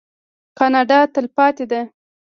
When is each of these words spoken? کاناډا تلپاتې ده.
کاناډا 0.57 0.99
تلپاتې 1.13 1.65
ده. 1.71 1.81